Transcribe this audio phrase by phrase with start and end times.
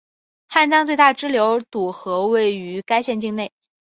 [0.47, 3.51] 汉江最大支流堵河位于该县境内。